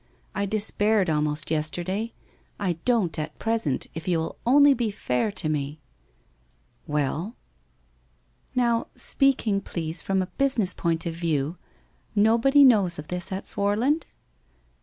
I 0.33 0.47
despaired, 0.47 1.11
almost, 1.11 1.51
yesterday. 1.51 2.15
I 2.59 2.79
don't 2.85 3.19
at 3.19 3.37
present, 3.37 3.85
if 3.93 4.07
you 4.07 4.17
will 4.17 4.39
only 4.47 4.73
be 4.73 4.89
fair 4.89 5.31
to 5.33 5.47
me', 5.47 5.79
'Well?'' 6.87 7.35
Now, 8.55 8.87
speaking, 8.95 9.61
please, 9.61 10.01
from 10.01 10.23
a 10.23 10.33
business 10.41 10.73
point 10.73 11.05
of 11.05 11.13
view— 11.13 11.57
nobody 12.15 12.63
knows 12.63 12.97
of 12.97 13.09
this 13.09 13.31
at 13.31 13.45
Swarland 13.45 14.07